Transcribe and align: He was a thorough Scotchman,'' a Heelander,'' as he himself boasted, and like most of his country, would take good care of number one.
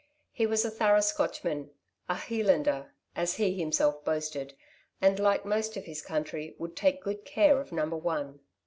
He 0.31 0.47
was 0.47 0.65
a 0.65 0.71
thorough 0.71 0.99
Scotchman,'' 1.01 1.69
a 2.09 2.15
Heelander,'' 2.15 2.89
as 3.15 3.35
he 3.35 3.53
himself 3.59 4.03
boasted, 4.03 4.55
and 4.99 5.19
like 5.19 5.45
most 5.45 5.77
of 5.77 5.85
his 5.85 6.01
country, 6.01 6.55
would 6.57 6.75
take 6.75 7.03
good 7.03 7.23
care 7.23 7.61
of 7.61 7.71
number 7.71 7.97
one. 7.97 8.39